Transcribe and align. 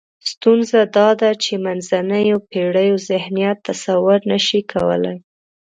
ستونزه 0.31 0.79
دا 0.97 1.09
ده 1.21 1.31
چې 1.43 1.51
منځنیو 1.65 2.37
پېړیو 2.49 2.95
ذهنیت 3.09 3.57
تصور 3.69 4.19
نشي 4.31 4.61
کولای. 4.71 5.17